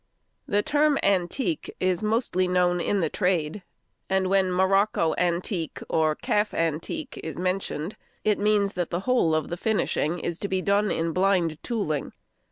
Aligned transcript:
The 0.47 0.63
term 0.63 0.97
antique 1.03 1.75
is 1.79 2.01
mostly 2.01 2.47
known 2.47 2.79
in 2.81 3.01
the 3.01 3.09
trade; 3.11 3.61
and 4.09 4.31
when 4.31 4.51
morocco 4.51 5.13
antique 5.15 5.77
or 5.89 6.15
calf 6.15 6.55
antique 6.55 7.19
is 7.23 7.37
mentioned, 7.37 7.97
it 8.23 8.39
means 8.39 8.73
that 8.73 8.89
the 8.89 9.01
whole 9.01 9.35
of 9.35 9.49
the 9.49 9.57
finishing 9.57 10.17
is 10.17 10.39
to 10.39 10.47
be 10.47 10.59
done 10.63 10.89
in 10.89 11.11
blind 11.13 11.61
tooling. 11.61 12.13